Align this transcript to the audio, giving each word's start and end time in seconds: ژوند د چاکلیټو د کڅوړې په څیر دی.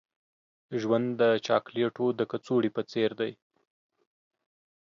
ژوند 0.81 1.07
د 1.21 1.23
چاکلیټو 1.45 2.05
د 2.19 2.21
کڅوړې 2.31 2.69
په 2.75 2.81
څیر 2.91 3.11
دی. 3.19 3.31